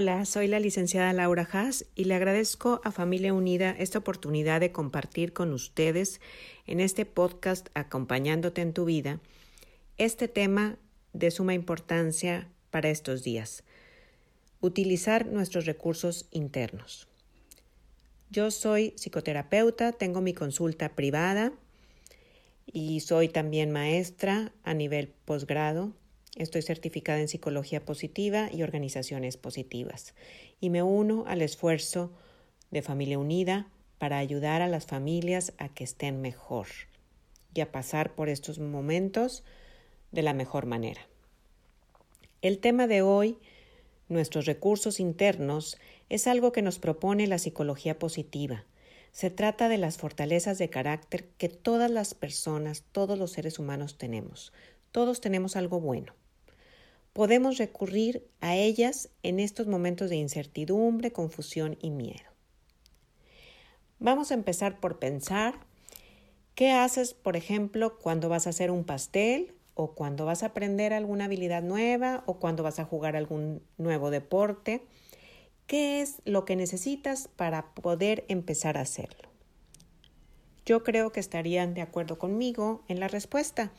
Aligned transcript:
Hola, 0.00 0.24
soy 0.26 0.46
la 0.46 0.60
licenciada 0.60 1.12
Laura 1.12 1.48
Haas 1.50 1.84
y 1.96 2.04
le 2.04 2.14
agradezco 2.14 2.80
a 2.84 2.92
Familia 2.92 3.34
Unida 3.34 3.74
esta 3.76 3.98
oportunidad 3.98 4.60
de 4.60 4.70
compartir 4.70 5.32
con 5.32 5.52
ustedes 5.52 6.20
en 6.68 6.78
este 6.78 7.04
podcast 7.04 7.66
Acompañándote 7.74 8.60
en 8.60 8.72
tu 8.72 8.84
vida 8.84 9.18
este 9.96 10.28
tema 10.28 10.78
de 11.14 11.32
suma 11.32 11.52
importancia 11.52 12.46
para 12.70 12.90
estos 12.90 13.24
días. 13.24 13.64
Utilizar 14.60 15.26
nuestros 15.26 15.66
recursos 15.66 16.28
internos. 16.30 17.08
Yo 18.30 18.52
soy 18.52 18.94
psicoterapeuta, 18.96 19.90
tengo 19.90 20.20
mi 20.20 20.32
consulta 20.32 20.90
privada 20.90 21.52
y 22.66 23.00
soy 23.00 23.28
también 23.28 23.72
maestra 23.72 24.52
a 24.62 24.74
nivel 24.74 25.08
posgrado 25.24 25.92
Estoy 26.38 26.62
certificada 26.62 27.18
en 27.18 27.26
psicología 27.26 27.84
positiva 27.84 28.48
y 28.52 28.62
organizaciones 28.62 29.36
positivas 29.36 30.14
y 30.60 30.70
me 30.70 30.84
uno 30.84 31.24
al 31.26 31.42
esfuerzo 31.42 32.12
de 32.70 32.80
Familia 32.80 33.18
Unida 33.18 33.66
para 33.98 34.18
ayudar 34.18 34.62
a 34.62 34.68
las 34.68 34.86
familias 34.86 35.52
a 35.58 35.68
que 35.68 35.82
estén 35.82 36.20
mejor 36.20 36.68
y 37.54 37.60
a 37.60 37.72
pasar 37.72 38.14
por 38.14 38.28
estos 38.28 38.60
momentos 38.60 39.42
de 40.12 40.22
la 40.22 40.32
mejor 40.32 40.66
manera. 40.66 41.00
El 42.40 42.60
tema 42.60 42.86
de 42.86 43.02
hoy, 43.02 43.36
nuestros 44.08 44.46
recursos 44.46 45.00
internos, 45.00 45.76
es 46.08 46.28
algo 46.28 46.52
que 46.52 46.62
nos 46.62 46.78
propone 46.78 47.26
la 47.26 47.38
psicología 47.38 47.98
positiva. 47.98 48.64
Se 49.10 49.30
trata 49.30 49.68
de 49.68 49.78
las 49.78 49.98
fortalezas 49.98 50.56
de 50.58 50.70
carácter 50.70 51.24
que 51.36 51.48
todas 51.48 51.90
las 51.90 52.14
personas, 52.14 52.84
todos 52.92 53.18
los 53.18 53.32
seres 53.32 53.58
humanos 53.58 53.98
tenemos. 53.98 54.52
Todos 54.92 55.20
tenemos 55.20 55.56
algo 55.56 55.80
bueno 55.80 56.17
podemos 57.12 57.58
recurrir 57.58 58.28
a 58.40 58.56
ellas 58.56 59.10
en 59.22 59.40
estos 59.40 59.66
momentos 59.66 60.10
de 60.10 60.16
incertidumbre, 60.16 61.12
confusión 61.12 61.76
y 61.80 61.90
miedo. 61.90 62.28
Vamos 63.98 64.30
a 64.30 64.34
empezar 64.34 64.78
por 64.78 64.98
pensar 64.98 65.54
qué 66.54 66.70
haces, 66.70 67.14
por 67.14 67.36
ejemplo, 67.36 67.98
cuando 67.98 68.28
vas 68.28 68.46
a 68.46 68.50
hacer 68.50 68.70
un 68.70 68.84
pastel 68.84 69.54
o 69.74 69.92
cuando 69.94 70.24
vas 70.24 70.42
a 70.42 70.46
aprender 70.46 70.92
alguna 70.92 71.26
habilidad 71.26 71.62
nueva 71.62 72.24
o 72.26 72.38
cuando 72.38 72.62
vas 72.62 72.80
a 72.80 72.84
jugar 72.84 73.16
algún 73.16 73.62
nuevo 73.76 74.10
deporte. 74.10 74.82
¿Qué 75.68 76.00
es 76.00 76.22
lo 76.24 76.44
que 76.44 76.56
necesitas 76.56 77.28
para 77.28 77.74
poder 77.74 78.24
empezar 78.28 78.78
a 78.78 78.80
hacerlo? 78.80 79.28
Yo 80.64 80.82
creo 80.82 81.12
que 81.12 81.20
estarían 81.20 81.74
de 81.74 81.82
acuerdo 81.82 82.18
conmigo 82.18 82.82
en 82.88 83.00
la 83.00 83.08
respuesta. 83.08 83.72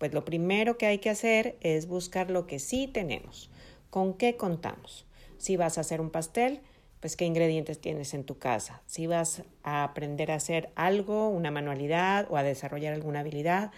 Pues 0.00 0.14
lo 0.14 0.24
primero 0.24 0.78
que 0.78 0.86
hay 0.86 0.96
que 0.96 1.10
hacer 1.10 1.58
es 1.60 1.86
buscar 1.86 2.30
lo 2.30 2.46
que 2.46 2.58
sí 2.58 2.86
tenemos, 2.86 3.50
con 3.90 4.14
qué 4.14 4.34
contamos. 4.34 5.04
Si 5.36 5.58
vas 5.58 5.76
a 5.76 5.82
hacer 5.82 6.00
un 6.00 6.08
pastel, 6.08 6.62
pues 7.00 7.16
qué 7.16 7.26
ingredientes 7.26 7.82
tienes 7.82 8.14
en 8.14 8.24
tu 8.24 8.38
casa. 8.38 8.80
Si 8.86 9.06
vas 9.06 9.42
a 9.62 9.84
aprender 9.84 10.30
a 10.30 10.36
hacer 10.36 10.70
algo, 10.74 11.28
una 11.28 11.50
manualidad 11.50 12.26
o 12.30 12.38
a 12.38 12.42
desarrollar 12.42 12.94
alguna 12.94 13.20
habilidad, 13.20 13.72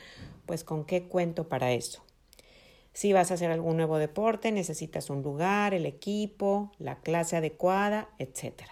pues 0.46 0.62
con 0.62 0.84
qué 0.84 1.08
cuento 1.08 1.48
para 1.48 1.72
eso. 1.72 2.04
Si 2.92 3.12
vas 3.12 3.32
a 3.32 3.34
hacer 3.34 3.50
algún 3.50 3.76
nuevo 3.76 3.98
deporte, 3.98 4.52
necesitas 4.52 5.10
un 5.10 5.24
lugar, 5.24 5.74
el 5.74 5.86
equipo, 5.86 6.70
la 6.78 7.00
clase 7.00 7.34
adecuada, 7.34 8.10
etc. 8.20 8.62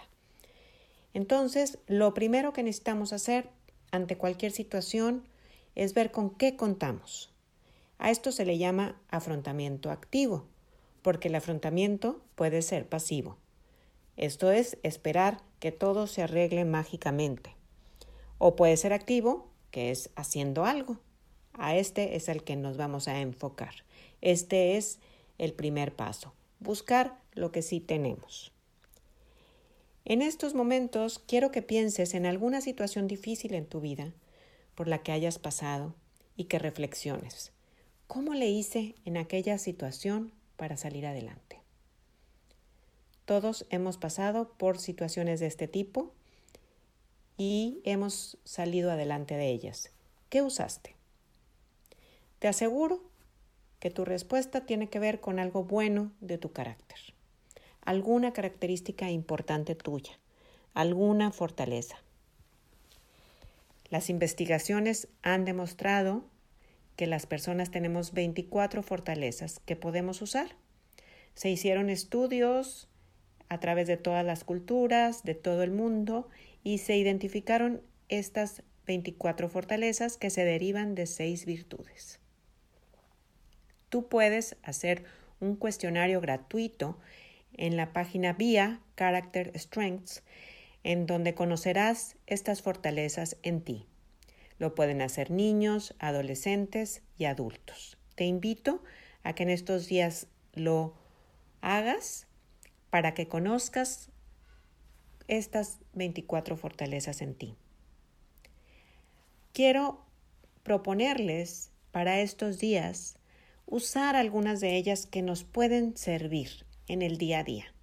Entonces, 1.13 1.79
lo 1.87 2.13
primero 2.13 2.53
que 2.53 2.63
necesitamos 2.63 3.11
hacer 3.11 3.49
ante 3.91 4.15
cualquier 4.15 4.53
situación 4.53 5.27
es 5.75 5.93
ver 5.93 6.11
con 6.11 6.29
qué 6.29 6.55
contamos. 6.55 7.30
A 8.01 8.09
esto 8.09 8.31
se 8.31 8.45
le 8.45 8.57
llama 8.57 8.99
afrontamiento 9.11 9.91
activo, 9.91 10.47
porque 11.03 11.27
el 11.27 11.35
afrontamiento 11.35 12.19
puede 12.33 12.63
ser 12.63 12.89
pasivo. 12.89 13.37
Esto 14.17 14.49
es 14.49 14.79
esperar 14.81 15.43
que 15.59 15.71
todo 15.71 16.07
se 16.07 16.23
arregle 16.23 16.65
mágicamente. 16.65 17.55
O 18.39 18.55
puede 18.55 18.75
ser 18.77 18.91
activo, 18.91 19.51
que 19.69 19.91
es 19.91 20.09
haciendo 20.15 20.65
algo. 20.65 20.97
A 21.53 21.75
este 21.75 22.15
es 22.15 22.27
el 22.27 22.43
que 22.43 22.55
nos 22.55 22.75
vamos 22.75 23.07
a 23.07 23.21
enfocar. 23.21 23.85
Este 24.21 24.77
es 24.77 24.97
el 25.37 25.53
primer 25.53 25.95
paso, 25.95 26.33
buscar 26.59 27.19
lo 27.33 27.51
que 27.51 27.61
sí 27.61 27.79
tenemos. 27.79 28.51
En 30.05 30.23
estos 30.23 30.55
momentos 30.55 31.19
quiero 31.19 31.51
que 31.51 31.61
pienses 31.61 32.15
en 32.15 32.25
alguna 32.25 32.61
situación 32.61 33.05
difícil 33.05 33.53
en 33.53 33.67
tu 33.67 33.79
vida 33.79 34.11
por 34.73 34.87
la 34.87 35.03
que 35.03 35.11
hayas 35.11 35.37
pasado 35.37 35.93
y 36.35 36.45
que 36.45 36.57
reflexiones. 36.57 37.51
¿Cómo 38.13 38.33
le 38.33 38.49
hice 38.49 38.93
en 39.05 39.15
aquella 39.15 39.57
situación 39.57 40.33
para 40.57 40.75
salir 40.75 41.05
adelante? 41.05 41.61
Todos 43.23 43.65
hemos 43.69 43.95
pasado 43.95 44.49
por 44.57 44.79
situaciones 44.79 45.39
de 45.39 45.47
este 45.47 45.69
tipo 45.69 46.11
y 47.37 47.79
hemos 47.85 48.37
salido 48.43 48.91
adelante 48.91 49.37
de 49.37 49.47
ellas. 49.47 49.91
¿Qué 50.27 50.41
usaste? 50.41 50.93
Te 52.39 52.49
aseguro 52.49 53.01
que 53.79 53.91
tu 53.91 54.03
respuesta 54.03 54.65
tiene 54.65 54.89
que 54.89 54.99
ver 54.99 55.21
con 55.21 55.39
algo 55.39 55.63
bueno 55.63 56.11
de 56.19 56.37
tu 56.37 56.51
carácter, 56.51 56.99
alguna 57.79 58.33
característica 58.33 59.09
importante 59.09 59.73
tuya, 59.73 60.19
alguna 60.73 61.31
fortaleza. 61.31 61.95
Las 63.89 64.09
investigaciones 64.09 65.07
han 65.21 65.45
demostrado 65.45 66.25
que 67.01 67.07
las 67.07 67.25
personas 67.25 67.71
tenemos 67.71 68.13
24 68.13 68.83
fortalezas 68.83 69.59
que 69.65 69.75
podemos 69.75 70.21
usar. 70.21 70.55
Se 71.33 71.49
hicieron 71.49 71.89
estudios 71.89 72.89
a 73.49 73.59
través 73.59 73.87
de 73.87 73.97
todas 73.97 74.23
las 74.23 74.43
culturas, 74.43 75.23
de 75.23 75.33
todo 75.33 75.63
el 75.63 75.71
mundo, 75.71 76.29
y 76.63 76.77
se 76.77 76.97
identificaron 76.97 77.81
estas 78.07 78.61
24 78.85 79.49
fortalezas 79.49 80.15
que 80.17 80.29
se 80.29 80.45
derivan 80.45 80.93
de 80.93 81.07
seis 81.07 81.47
virtudes. 81.47 82.19
Tú 83.89 84.07
puedes 84.07 84.55
hacer 84.61 85.03
un 85.39 85.55
cuestionario 85.55 86.21
gratuito 86.21 86.99
en 87.57 87.77
la 87.77 87.93
página 87.93 88.33
vía 88.33 88.79
Character 88.95 89.51
Strengths, 89.57 90.21
en 90.83 91.07
donde 91.07 91.33
conocerás 91.33 92.15
estas 92.27 92.61
fortalezas 92.61 93.37
en 93.41 93.61
ti. 93.61 93.87
Lo 94.61 94.75
pueden 94.75 95.01
hacer 95.01 95.31
niños, 95.31 95.95
adolescentes 95.97 97.01
y 97.17 97.25
adultos. 97.25 97.97
Te 98.13 98.25
invito 98.25 98.83
a 99.23 99.33
que 99.33 99.41
en 99.41 99.49
estos 99.49 99.87
días 99.87 100.27
lo 100.53 100.93
hagas 101.61 102.27
para 102.91 103.15
que 103.15 103.27
conozcas 103.27 104.11
estas 105.27 105.79
24 105.93 106.57
fortalezas 106.57 107.23
en 107.23 107.33
ti. 107.33 107.55
Quiero 109.51 110.05
proponerles 110.61 111.71
para 111.89 112.19
estos 112.19 112.59
días 112.59 113.15
usar 113.65 114.15
algunas 114.15 114.59
de 114.59 114.77
ellas 114.77 115.07
que 115.07 115.23
nos 115.23 115.43
pueden 115.43 115.97
servir 115.97 116.67
en 116.87 117.01
el 117.01 117.17
día 117.17 117.39
a 117.39 117.43
día. 117.43 117.73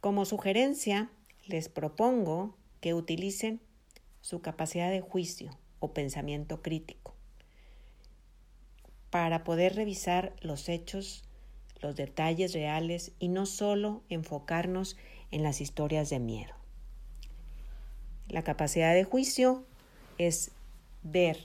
Como 0.00 0.24
sugerencia, 0.24 1.10
les 1.46 1.68
propongo 1.68 2.56
que 2.80 2.94
utilicen 2.94 3.60
su 4.20 4.40
capacidad 4.40 4.90
de 4.90 5.00
juicio 5.00 5.50
o 5.78 5.92
pensamiento 5.92 6.62
crítico 6.62 7.14
para 9.10 9.42
poder 9.42 9.74
revisar 9.74 10.34
los 10.40 10.68
hechos, 10.68 11.24
los 11.80 11.96
detalles 11.96 12.52
reales 12.52 13.12
y 13.18 13.28
no 13.28 13.44
solo 13.44 14.02
enfocarnos 14.08 14.96
en 15.30 15.42
las 15.42 15.60
historias 15.60 16.10
de 16.10 16.20
miedo. 16.20 16.54
La 18.28 18.44
capacidad 18.44 18.94
de 18.94 19.04
juicio 19.04 19.64
es 20.18 20.52
ver, 21.02 21.38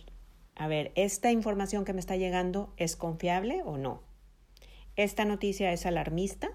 a 0.56 0.68
ver, 0.68 0.92
¿esta 0.96 1.32
información 1.32 1.86
que 1.86 1.94
me 1.94 2.00
está 2.00 2.16
llegando 2.16 2.72
es 2.78 2.96
confiable 2.96 3.64
o 3.64 3.78
no? 3.78 4.04
¿Esta 4.96 5.26
noticia 5.26 5.74
es 5.74 5.86
alarmista? 5.86 6.52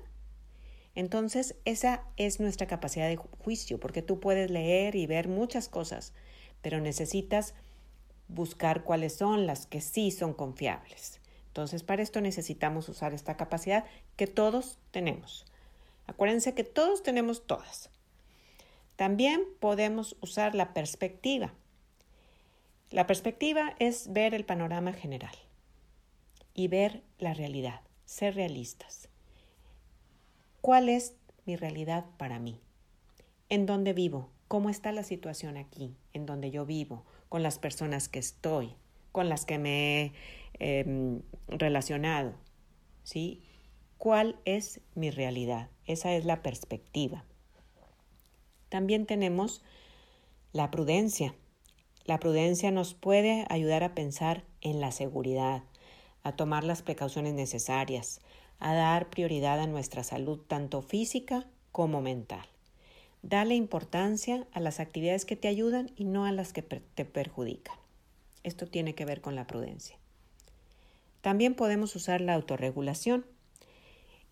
Entonces, 0.94 1.54
esa 1.64 2.02
es 2.16 2.40
nuestra 2.40 2.66
capacidad 2.66 3.08
de 3.08 3.16
juicio, 3.16 3.78
porque 3.78 4.02
tú 4.02 4.20
puedes 4.20 4.50
leer 4.50 4.96
y 4.96 5.06
ver 5.06 5.28
muchas 5.28 5.68
cosas, 5.68 6.12
pero 6.62 6.80
necesitas 6.80 7.54
buscar 8.28 8.84
cuáles 8.84 9.14
son 9.16 9.46
las 9.46 9.66
que 9.66 9.80
sí 9.80 10.10
son 10.10 10.34
confiables. 10.34 11.20
Entonces, 11.48 11.82
para 11.82 12.02
esto 12.02 12.20
necesitamos 12.20 12.88
usar 12.88 13.12
esta 13.12 13.36
capacidad 13.36 13.84
que 14.16 14.26
todos 14.26 14.78
tenemos. 14.90 15.46
Acuérdense 16.06 16.54
que 16.54 16.64
todos 16.64 17.02
tenemos 17.02 17.46
todas. 17.46 17.90
También 18.96 19.42
podemos 19.60 20.16
usar 20.20 20.54
la 20.54 20.74
perspectiva. 20.74 21.54
La 22.90 23.06
perspectiva 23.06 23.74
es 23.78 24.12
ver 24.12 24.34
el 24.34 24.44
panorama 24.44 24.92
general 24.92 25.34
y 26.54 26.68
ver 26.68 27.02
la 27.18 27.32
realidad, 27.32 27.80
ser 28.04 28.34
realistas. 28.34 29.08
¿Cuál 30.60 30.90
es 30.90 31.14
mi 31.46 31.56
realidad 31.56 32.04
para 32.18 32.38
mí? 32.38 32.60
¿En 33.48 33.64
dónde 33.64 33.94
vivo? 33.94 34.28
¿Cómo 34.46 34.68
está 34.68 34.92
la 34.92 35.04
situación 35.04 35.56
aquí, 35.56 35.96
en 36.12 36.26
donde 36.26 36.50
yo 36.50 36.66
vivo, 36.66 37.04
con 37.30 37.42
las 37.42 37.58
personas 37.58 38.10
que 38.10 38.18
estoy, 38.18 38.74
con 39.10 39.30
las 39.30 39.46
que 39.46 39.58
me 39.58 40.02
he 40.02 40.12
em, 40.58 41.22
relacionado? 41.48 42.34
¿Sí? 43.04 43.42
¿Cuál 43.96 44.38
es 44.44 44.82
mi 44.94 45.10
realidad? 45.10 45.70
Esa 45.86 46.12
es 46.12 46.26
la 46.26 46.42
perspectiva. 46.42 47.24
También 48.68 49.06
tenemos 49.06 49.62
la 50.52 50.70
prudencia. 50.70 51.34
La 52.04 52.18
prudencia 52.18 52.70
nos 52.70 52.92
puede 52.92 53.46
ayudar 53.48 53.82
a 53.82 53.94
pensar 53.94 54.44
en 54.60 54.80
la 54.80 54.92
seguridad, 54.92 55.62
a 56.22 56.36
tomar 56.36 56.64
las 56.64 56.82
precauciones 56.82 57.32
necesarias, 57.32 58.20
a 58.60 58.74
dar 58.74 59.10
prioridad 59.10 59.58
a 59.60 59.66
nuestra 59.66 60.04
salud 60.04 60.38
tanto 60.38 60.82
física 60.82 61.46
como 61.72 62.00
mental. 62.00 62.46
Dale 63.22 63.54
importancia 63.54 64.46
a 64.52 64.60
las 64.60 64.80
actividades 64.80 65.24
que 65.24 65.36
te 65.36 65.48
ayudan 65.48 65.90
y 65.96 66.04
no 66.04 66.24
a 66.24 66.32
las 66.32 66.52
que 66.52 66.62
te 66.62 67.04
perjudican. 67.04 67.76
Esto 68.42 68.66
tiene 68.66 68.94
que 68.94 69.04
ver 69.04 69.20
con 69.20 69.34
la 69.34 69.46
prudencia. 69.46 69.96
También 71.20 71.54
podemos 71.54 71.94
usar 71.96 72.20
la 72.20 72.34
autorregulación. 72.34 73.26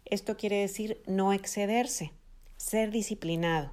Esto 0.05 0.37
quiere 0.37 0.57
decir 0.57 1.03
no 1.07 1.33
excederse, 1.33 2.13
ser 2.57 2.91
disciplinado. 2.91 3.73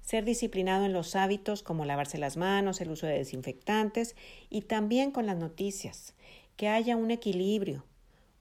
Ser 0.00 0.24
disciplinado 0.24 0.84
en 0.84 0.92
los 0.92 1.16
hábitos 1.16 1.62
como 1.62 1.86
lavarse 1.86 2.18
las 2.18 2.36
manos, 2.36 2.80
el 2.80 2.90
uso 2.90 3.06
de 3.06 3.18
desinfectantes 3.18 4.16
y 4.50 4.62
también 4.62 5.10
con 5.10 5.26
las 5.26 5.36
noticias. 5.36 6.14
Que 6.56 6.68
haya 6.68 6.96
un 6.96 7.10
equilibrio. 7.10 7.84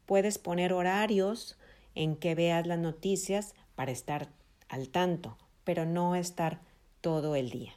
Puedes 0.06 0.38
poner 0.38 0.74
horarios 0.74 1.58
en 1.96 2.16
que 2.16 2.36
veas 2.36 2.68
las 2.68 2.80
noticias 2.80 3.54
para 3.76 3.92
estar 3.92 4.30
al 4.70 4.90
tanto, 4.90 5.38
pero 5.64 5.86
no 5.86 6.16
estar 6.16 6.62
todo 7.02 7.36
el 7.36 7.50
día. 7.50 7.74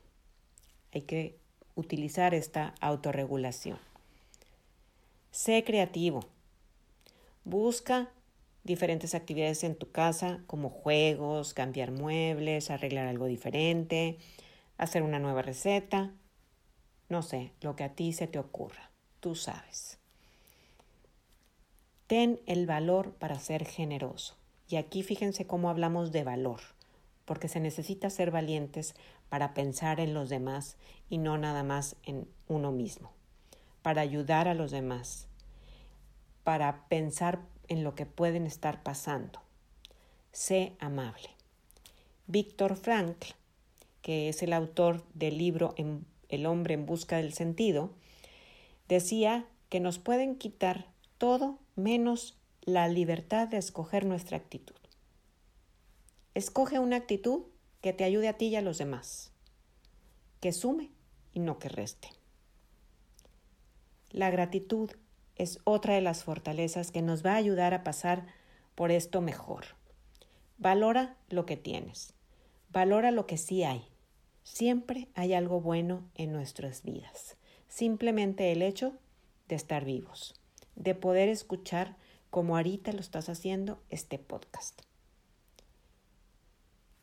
Hay 0.93 1.02
que 1.02 1.37
utilizar 1.75 2.34
esta 2.34 2.75
autorregulación. 2.81 3.78
Sé 5.31 5.62
creativo. 5.64 6.25
Busca 7.44 8.08
diferentes 8.64 9.14
actividades 9.14 9.62
en 9.64 9.76
tu 9.76 9.90
casa 9.93 10.40
como 10.46 10.70
juegos, 10.70 11.55
cambiar 11.55 11.93
muebles, 11.93 12.70
arreglar 12.70 13.06
algo 13.06 13.26
diferente, 13.26 14.19
hacer 14.79 15.02
una 15.02 15.19
nueva 15.19 15.43
receta. 15.43 16.12
No 17.08 17.22
sé, 17.22 17.52
lo 17.61 17.76
que 17.76 17.84
a 17.84 17.94
ti 17.94 18.12
se 18.12 18.26
te 18.26 18.38
ocurra. 18.38 18.90
Tú 19.20 19.34
sabes. 19.34 19.99
Ten 22.06 22.41
el 22.47 22.67
valor 22.67 23.12
para 23.12 23.38
ser 23.38 23.64
generoso. 23.64 24.37
Y 24.69 24.76
aquí 24.76 25.03
fíjense 25.03 25.47
cómo 25.47 25.70
hablamos 25.70 26.12
de 26.12 26.25
valor 26.25 26.61
porque 27.26 27.49
se 27.49 27.61
necesita 27.61 28.08
ser 28.08 28.31
valientes 28.31 28.94
para 29.29 29.53
pensar 29.53 30.00
en 30.00 30.14
los 30.14 30.31
demás 30.31 30.76
y 31.11 31.19
no 31.19 31.37
nada 31.37 31.62
más 31.62 31.97
en 32.05 32.26
uno 32.49 32.73
mismo, 32.73 33.12
para 33.82 34.00
ayudar 34.00 34.49
a 34.49 34.55
los 34.55 34.70
demás, 34.70 35.26
para 36.44 36.87
pensar 36.88 37.41
en 37.69 37.85
lo 37.85 37.94
que 37.94 38.06
pueden 38.06 38.47
estar 38.47 38.82
pasando. 38.82 39.41
Sé 40.32 40.73
amable. 40.79 41.29
Víctor 42.29 42.76
Frankl, 42.76 43.35
que 44.03 44.29
es 44.29 44.43
el 44.43 44.53
autor 44.53 45.05
del 45.14 45.37
libro 45.38 45.75
El 46.29 46.47
hombre 46.47 46.75
en 46.75 46.87
busca 46.87 47.17
del 47.17 47.32
sentido, 47.32 47.91
decía 48.88 49.47
que 49.69 49.81
nos 49.81 49.99
pueden 49.99 50.37
quitar 50.37 50.87
todo 51.19 51.58
menos 51.76 52.38
la 52.62 52.88
libertad 52.88 53.49
de 53.49 53.58
escoger 53.58 54.06
nuestra 54.06 54.37
actitud. 54.37 54.75
Escoge 56.34 56.78
una 56.78 56.96
actitud 56.96 57.44
que 57.81 57.93
te 57.93 58.05
ayude 58.05 58.28
a 58.28 58.37
ti 58.37 58.46
y 58.46 58.56
a 58.56 58.62
los 58.62 58.78
demás, 58.78 59.31
que 60.40 60.52
sume 60.52 60.90
y 61.32 61.40
no 61.40 61.58
que 61.58 61.69
reste. 61.69 62.08
La 64.11 64.31
gratitud 64.31 64.90
es 65.37 65.61
otra 65.64 65.94
de 65.94 66.00
las 66.00 66.25
fortalezas 66.25 66.90
que 66.90 67.02
nos 67.02 67.25
va 67.25 67.32
a 67.32 67.37
ayudar 67.37 67.75
a 67.75 67.84
pasar 67.84 68.26
por 68.75 68.90
esto 68.90 69.20
mejor. 69.20 69.67
Valora 70.58 71.17
lo 71.29 71.44
que 71.44 71.56
tienes, 71.56 72.14
valora 72.70 73.11
lo 73.11 73.26
que 73.26 73.37
sí 73.37 73.62
hay. 73.62 73.87
Siempre 74.43 75.08
hay 75.14 75.34
algo 75.34 75.61
bueno 75.61 76.08
en 76.14 76.32
nuestras 76.32 76.82
vidas. 76.82 77.37
Simplemente 77.69 78.52
el 78.52 78.62
hecho 78.62 78.94
de 79.49 79.56
estar 79.56 79.84
vivos, 79.84 80.40
de 80.76 80.94
poder 80.94 81.28
escuchar 81.28 81.96
como 82.31 82.56
ahorita 82.56 82.93
lo 82.93 83.00
estás 83.00 83.28
haciendo 83.28 83.82
este 83.90 84.19
podcast 84.19 84.82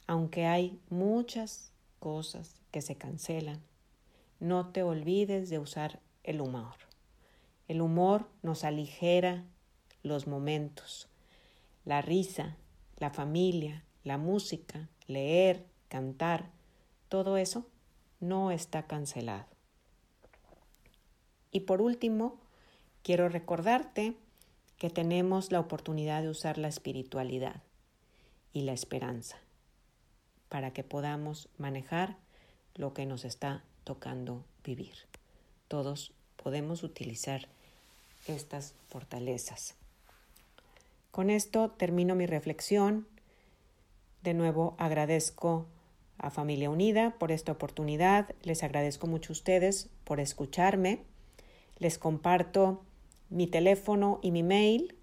aunque 0.07 0.45
hay 0.45 0.79
muchas 0.89 1.71
cosas 1.99 2.61
que 2.71 2.81
se 2.81 2.95
cancelan, 2.95 3.61
no 4.39 4.71
te 4.71 4.83
olvides 4.83 5.49
de 5.49 5.59
usar 5.59 6.01
el 6.23 6.41
humor. 6.41 6.75
El 7.67 7.81
humor 7.81 8.27
nos 8.41 8.63
aligera 8.63 9.45
los 10.01 10.27
momentos. 10.27 11.07
La 11.85 12.01
risa, 12.01 12.57
la 12.97 13.09
familia, 13.09 13.83
la 14.03 14.17
música, 14.17 14.89
leer, 15.07 15.65
cantar, 15.87 16.51
todo 17.09 17.37
eso 17.37 17.65
no 18.19 18.51
está 18.51 18.85
cancelado. 18.85 19.47
Y 21.51 21.61
por 21.61 21.81
último, 21.81 22.39
quiero 23.03 23.29
recordarte 23.29 24.15
que 24.77 24.89
tenemos 24.89 25.51
la 25.51 25.59
oportunidad 25.59 26.23
de 26.23 26.29
usar 26.29 26.57
la 26.57 26.69
espiritualidad 26.69 27.61
y 28.53 28.61
la 28.61 28.73
esperanza 28.73 29.37
para 30.49 30.71
que 30.71 30.83
podamos 30.83 31.49
manejar 31.57 32.17
lo 32.75 32.93
que 32.93 33.05
nos 33.05 33.25
está 33.25 33.63
tocando 33.83 34.43
vivir. 34.63 34.93
Todos 35.67 36.13
podemos 36.41 36.83
utilizar 36.83 37.47
estas 38.27 38.73
fortalezas. 38.87 39.75
Con 41.11 41.29
esto 41.29 41.71
termino 41.71 42.15
mi 42.15 42.25
reflexión. 42.25 43.07
De 44.21 44.33
nuevo 44.33 44.75
agradezco 44.77 45.67
a 46.17 46.29
Familia 46.29 46.69
Unida 46.69 47.15
por 47.19 47.31
esta 47.31 47.51
oportunidad. 47.51 48.33
Les 48.43 48.63
agradezco 48.63 49.07
mucho 49.07 49.31
a 49.31 49.33
ustedes 49.33 49.89
por 50.03 50.19
escucharme. 50.19 51.03
Les 51.79 51.97
comparto 51.97 52.83
mi 53.33 53.47
teléfono 53.47 54.19
y 54.21 54.31
mi 54.31 54.43
mail 54.43 54.95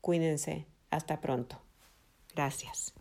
Cuídense. 0.00 0.66
Hasta 0.90 1.20
pronto. 1.20 1.60
Gracias. 2.34 2.94